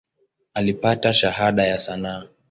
Alipata 0.53 1.13
Shahada 1.13 1.65
ya 1.65 1.77
sanaa. 1.77 2.27